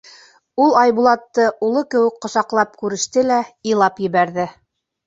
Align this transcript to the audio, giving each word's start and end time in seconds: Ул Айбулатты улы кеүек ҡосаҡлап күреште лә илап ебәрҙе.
Ул 0.63 0.71
Айбулатты 0.83 1.45
улы 1.69 1.85
кеүек 1.93 2.17
ҡосаҡлап 2.27 2.75
күреште 2.83 3.29
лә 3.31 3.41
илап 3.75 4.07
ебәрҙе. 4.09 4.53